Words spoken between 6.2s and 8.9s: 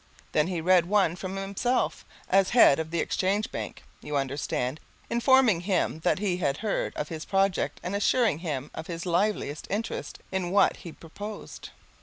had heard of his project and assuring him of